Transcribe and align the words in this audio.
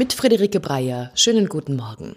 Mit 0.00 0.14
Friederike 0.14 0.60
Breyer. 0.60 1.10
Schönen 1.12 1.46
guten 1.46 1.76
Morgen. 1.76 2.16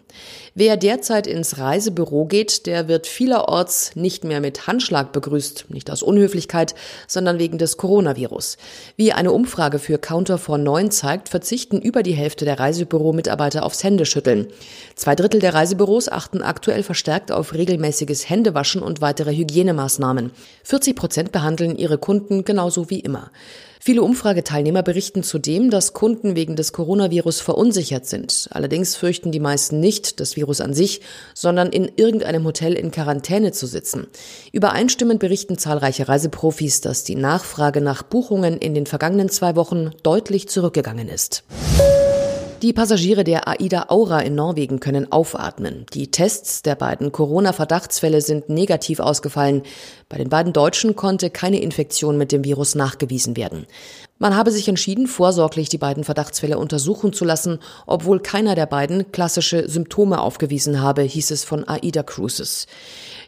Wer 0.55 0.78
derzeit 0.78 1.28
ins 1.28 1.58
Reisebüro 1.58 2.23
geht, 2.23 2.65
der 2.65 2.87
wird 2.87 3.08
vielerorts 3.08 3.97
nicht 3.97 4.23
mehr 4.23 4.40
mit 4.40 4.67
Handschlag 4.67 5.12
begrüßt. 5.12 5.65
Nicht 5.67 5.91
aus 5.91 6.01
Unhöflichkeit, 6.01 6.76
sondern 7.09 7.40
wegen 7.40 7.58
des 7.58 7.76
Coronavirus. 7.76 8.55
Wie 8.96 9.12
eine 9.12 9.33
Umfrage 9.33 9.79
für 9.79 9.97
Counter 9.97 10.37
for 10.37 10.58
9 10.58 10.91
zeigt, 10.91 11.27
verzichten 11.27 11.81
über 11.81 12.04
die 12.04 12.13
Hälfte 12.13 12.46
der 12.46 12.58
Reisebüromitarbeiter 12.58 13.65
aufs 13.65 13.83
Händeschütteln. 13.83 14.47
Zwei 14.95 15.15
Drittel 15.15 15.41
der 15.41 15.54
Reisebüros 15.54 16.08
achten 16.08 16.41
aktuell 16.41 16.84
verstärkt 16.84 17.34
auf 17.34 17.54
regelmäßiges 17.54 18.30
Händewaschen 18.30 18.81
und 18.81 19.02
weitere 19.02 19.36
Hygienemaßnahmen. 19.36 20.31
40 20.63 20.95
Prozent 20.95 21.31
behandeln 21.34 21.76
ihre 21.76 21.98
Kunden 21.98 22.45
genauso 22.45 22.90
wie 22.90 23.02
immer. 23.02 23.30
Viele 23.86 24.02
Umfrageteilnehmer 24.02 24.82
berichten 24.82 25.23
zudem, 25.23 25.70
dass 25.70 25.91
Kunden 25.91 26.38
wegen 26.38 26.55
des 26.55 26.72
Coronavirus 26.72 27.41
verunsichert 27.41 28.05
sind. 28.05 28.48
Allerdings 28.52 28.96
fürchten 28.96 29.34
die 29.34 29.41
meisten 29.41 29.82
nicht 29.82 30.22
das 30.22 30.38
Virus 30.38 30.62
an 30.62 30.74
sich, 30.74 31.02
sondern 31.34 31.70
in 31.70 31.91
irgendeinem 31.98 32.46
Hotel 32.46 32.76
in 32.76 32.91
Quarantäne 32.91 33.52
zu 33.52 33.68
sitzen. 33.68 34.08
Übereinstimmend 34.54 35.20
berichten 35.20 35.58
zahlreiche 35.58 36.08
Reiseprofis, 36.08 36.80
dass 36.80 37.04
die 37.04 37.18
Nachfrage 37.18 37.82
nach 37.82 38.04
Buchungen 38.04 38.58
in 38.58 38.74
den 38.74 38.86
vergangenen 38.86 39.27
zwei 39.27 39.58
Wochen 39.58 39.91
deutlich 40.02 40.48
zurückgegangen 40.48 41.10
ist. 41.10 41.44
Die 42.63 42.72
Passagiere 42.72 43.26
der 43.26 43.49
AIDA 43.49 43.88
Aura 43.90 44.22
in 44.22 44.35
Norwegen 44.35 44.80
können 44.80 45.12
aufatmen. 45.12 45.85
Die 45.94 46.12
Tests 46.12 46.62
der 46.62 46.76
beiden 46.76 47.12
Corona-Verdachtsfälle 47.12 48.21
sind 48.21 48.48
negativ 48.48 49.02
ausgefallen. 49.02 49.63
Bei 50.07 50.18
den 50.18 50.29
beiden 50.29 50.54
Deutschen 50.54 50.96
konnte 50.96 51.29
keine 51.29 51.60
Infektion 51.60 52.18
mit 52.18 52.32
dem 52.32 52.46
Virus 52.46 52.76
nachgewiesen 52.76 53.35
werden. 53.35 53.68
Man 54.18 54.38
habe 54.38 54.49
sich 54.49 54.70
entschieden, 54.70 55.07
vorsorglich 55.07 55.68
die 55.68 55.77
beiden 55.77 56.05
Verdachtsfälle 56.05 56.57
untersuchen 56.57 57.12
zu 57.12 57.26
lassen, 57.26 57.60
obwohl 57.85 58.21
keiner 58.21 58.55
der 58.55 58.68
beiden 58.68 59.12
klassische 59.12 59.68
Symptome 59.68 60.21
aufgewiesen 60.21 60.79
habe, 60.79 61.01
hieß 61.01 61.32
es 61.32 61.43
von 61.43 61.68
AIDA 61.68 62.04
Cruises. 62.04 62.68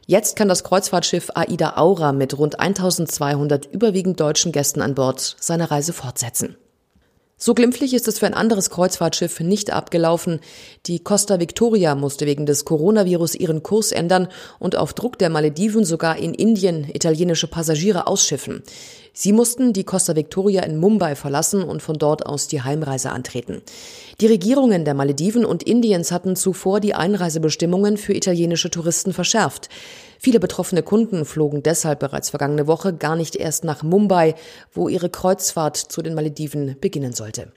Jetzt 0.07 0.37
kann 0.37 0.47
das 0.47 0.63
Kreuzfahrtschiff 0.63 1.31
AIDA 1.35 1.75
Aura 1.75 2.13
mit 2.13 2.37
rund 2.37 2.61
1200 2.61 3.65
überwiegend 3.65 4.17
deutschen 4.17 4.53
Gästen 4.53 4.81
an 4.81 4.95
Bord 4.95 5.35
seine 5.41 5.71
Reise 5.71 5.91
fortsetzen. 5.91 6.55
So 7.37 7.53
glimpflich 7.53 7.93
ist 7.93 8.07
es 8.07 8.19
für 8.19 8.27
ein 8.27 8.33
anderes 8.33 8.69
Kreuzfahrtschiff 8.69 9.41
nicht 9.41 9.69
abgelaufen. 9.69 10.39
Die 10.85 10.99
Costa 10.99 11.37
Victoria 11.37 11.93
musste 11.93 12.25
wegen 12.25 12.45
des 12.45 12.63
Coronavirus 12.63 13.35
ihren 13.35 13.61
Kurs 13.61 13.91
ändern 13.91 14.29
und 14.57 14.77
auf 14.77 14.93
Druck 14.93 15.19
der 15.19 15.29
Malediven 15.29 15.83
sogar 15.83 16.15
in 16.15 16.33
Indien 16.33 16.89
italienische 16.89 17.47
Passagiere 17.47 18.07
ausschiffen. 18.07 18.63
Sie 19.11 19.33
mussten 19.33 19.73
die 19.73 19.83
Costa 19.83 20.15
Victoria 20.15 20.63
in 20.63 20.77
Mumbai 20.77 21.15
verlassen 21.15 21.61
und 21.61 21.81
von 21.81 21.97
dort 21.97 22.25
aus 22.25 22.47
die 22.47 22.61
Heimreise 22.61 23.11
antreten. 23.11 23.61
Die 24.21 24.27
Regierungen 24.27 24.85
der 24.85 24.93
Malediven 24.93 25.43
und 25.43 25.61
Indiens 25.61 26.13
hatten 26.13 26.37
zuvor 26.37 26.79
die 26.79 26.95
Einreisebestimmungen 26.95 27.97
für 27.97 28.13
italienische 28.13 28.69
Touristen 28.69 29.11
verschärft. 29.11 29.67
Viele 30.25 30.39
betroffene 30.39 30.81
Kunden 30.81 31.23
flogen 31.23 31.61
deshalb 31.61 31.99
bereits 31.99 32.31
vergangene 32.31 32.65
Woche 32.65 32.93
gar 32.95 33.15
nicht 33.15 33.35
erst 33.35 33.63
nach 33.63 33.83
Mumbai, 33.83 34.33
wo 34.73 34.89
ihre 34.89 35.07
Kreuzfahrt 35.07 35.77
zu 35.77 36.01
den 36.01 36.15
Malediven 36.15 36.77
beginnen 36.81 37.13
sollte. 37.13 37.51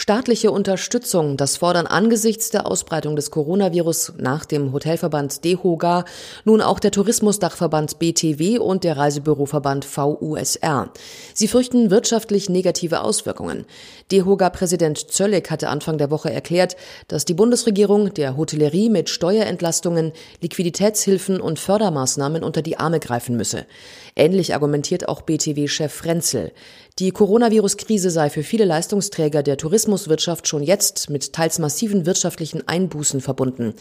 Staatliche 0.00 0.52
Unterstützung, 0.52 1.36
das 1.36 1.56
fordern 1.56 1.88
angesichts 1.88 2.50
der 2.50 2.68
Ausbreitung 2.68 3.16
des 3.16 3.32
Coronavirus 3.32 4.12
nach 4.18 4.44
dem 4.44 4.72
Hotelverband 4.72 5.42
DEHOGA 5.44 6.04
nun 6.44 6.60
auch 6.60 6.78
der 6.78 6.92
Tourismusdachverband 6.92 7.98
BTW 7.98 8.60
und 8.60 8.84
der 8.84 8.96
Reisebüroverband 8.96 9.84
VUSR. 9.84 10.92
Sie 11.34 11.48
fürchten 11.48 11.90
wirtschaftlich 11.90 12.48
negative 12.48 13.00
Auswirkungen. 13.00 13.64
DEHOGA-Präsident 14.12 15.10
Zöllig 15.10 15.50
hatte 15.50 15.68
Anfang 15.68 15.98
der 15.98 16.12
Woche 16.12 16.32
erklärt, 16.32 16.76
dass 17.08 17.24
die 17.24 17.34
Bundesregierung 17.34 18.14
der 18.14 18.36
Hotellerie 18.36 18.90
mit 18.90 19.08
Steuerentlastungen, 19.08 20.12
Liquiditätshilfen 20.40 21.40
und 21.40 21.58
Fördermaßnahmen 21.58 22.44
unter 22.44 22.62
die 22.62 22.78
Arme 22.78 23.00
greifen 23.00 23.36
müsse. 23.36 23.66
Ähnlich 24.14 24.54
argumentiert 24.54 25.08
auch 25.08 25.22
BTW-Chef 25.22 25.92
Frenzel. 25.92 26.52
Die 26.98 27.12
Coronavirus-Krise 27.12 28.10
sei 28.10 28.28
für 28.28 28.42
viele 28.42 28.64
Leistungsträger 28.64 29.44
der 29.44 29.56
Tourismuswirtschaft 29.88 30.46
schon 30.46 30.62
jetzt 30.62 31.08
mit 31.08 31.32
teils 31.32 31.58
massiven 31.58 32.04
wirtschaftlichen 32.04 32.66
Einbußen 32.68 33.22
verbunden. 33.22 33.72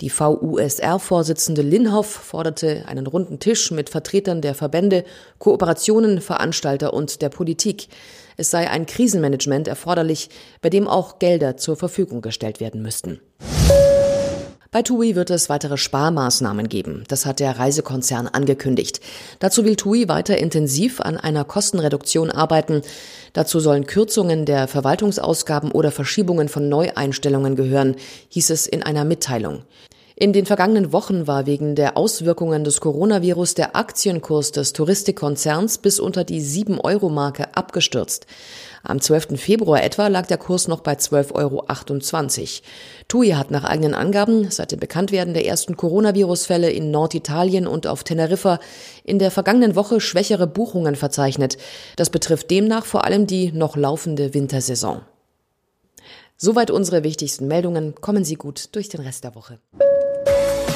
Die 0.00 0.08
VUSR-Vorsitzende 0.08 1.60
Linhoff 1.60 2.06
forderte 2.06 2.84
einen 2.86 3.06
runden 3.06 3.38
Tisch 3.38 3.70
mit 3.70 3.90
Vertretern 3.90 4.40
der 4.40 4.54
Verbände, 4.54 5.04
Kooperationen, 5.38 6.22
Veranstalter 6.22 6.94
und 6.94 7.20
der 7.20 7.28
Politik. 7.28 7.88
Es 8.38 8.50
sei 8.50 8.70
ein 8.70 8.86
Krisenmanagement 8.86 9.68
erforderlich, 9.68 10.30
bei 10.62 10.70
dem 10.70 10.88
auch 10.88 11.18
Gelder 11.18 11.58
zur 11.58 11.76
Verfügung 11.76 12.22
gestellt 12.22 12.58
werden 12.58 12.80
müssten. 12.80 13.20
Bei 14.72 14.80
TUI 14.80 15.16
wird 15.16 15.28
es 15.28 15.50
weitere 15.50 15.76
Sparmaßnahmen 15.76 16.66
geben. 16.66 17.04
Das 17.08 17.26
hat 17.26 17.40
der 17.40 17.58
Reisekonzern 17.58 18.26
angekündigt. 18.26 19.02
Dazu 19.38 19.66
will 19.66 19.76
TUI 19.76 20.08
weiter 20.08 20.38
intensiv 20.38 21.02
an 21.02 21.18
einer 21.18 21.44
Kostenreduktion 21.44 22.30
arbeiten. 22.30 22.80
Dazu 23.34 23.60
sollen 23.60 23.84
Kürzungen 23.86 24.46
der 24.46 24.68
Verwaltungsausgaben 24.68 25.72
oder 25.72 25.90
Verschiebungen 25.90 26.48
von 26.48 26.70
Neueinstellungen 26.70 27.54
gehören, 27.54 27.96
hieß 28.30 28.48
es 28.48 28.66
in 28.66 28.82
einer 28.82 29.04
Mitteilung. 29.04 29.62
In 30.14 30.34
den 30.34 30.44
vergangenen 30.44 30.92
Wochen 30.92 31.26
war 31.26 31.46
wegen 31.46 31.74
der 31.74 31.96
Auswirkungen 31.96 32.64
des 32.64 32.80
Coronavirus 32.80 33.54
der 33.54 33.74
Aktienkurs 33.74 34.52
des 34.52 34.74
Touristikkonzerns 34.74 35.78
bis 35.78 36.00
unter 36.00 36.24
die 36.24 36.42
7-Euro-Marke 36.42 37.56
abgestürzt. 37.56 38.26
Am 38.82 39.00
12. 39.00 39.40
Februar 39.40 39.82
etwa 39.82 40.08
lag 40.08 40.26
der 40.26 40.36
Kurs 40.36 40.68
noch 40.68 40.80
bei 40.80 40.94
12,28 40.94 41.32
Euro. 41.34 41.64
TUI 43.08 43.30
hat 43.30 43.50
nach 43.50 43.64
eigenen 43.64 43.94
Angaben 43.94 44.50
seit 44.50 44.72
dem 44.72 44.80
Bekanntwerden 44.80 45.34
der 45.34 45.46
ersten 45.46 45.76
Coronavirus-Fälle 45.76 46.70
in 46.70 46.90
Norditalien 46.90 47.66
und 47.66 47.86
auf 47.86 48.04
Teneriffa 48.04 48.58
in 49.04 49.18
der 49.18 49.30
vergangenen 49.30 49.76
Woche 49.76 50.00
schwächere 50.00 50.46
Buchungen 50.46 50.96
verzeichnet. 50.96 51.56
Das 51.96 52.10
betrifft 52.10 52.50
demnach 52.50 52.84
vor 52.84 53.04
allem 53.04 53.26
die 53.26 53.50
noch 53.52 53.76
laufende 53.76 54.34
Wintersaison. 54.34 55.00
Soweit 56.36 56.72
unsere 56.72 57.04
wichtigsten 57.04 57.46
Meldungen. 57.46 57.94
Kommen 57.94 58.24
Sie 58.24 58.34
gut 58.34 58.74
durch 58.74 58.88
den 58.88 59.00
Rest 59.00 59.22
der 59.22 59.36
Woche. 59.36 59.60